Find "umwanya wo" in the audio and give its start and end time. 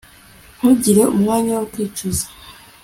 1.15-1.65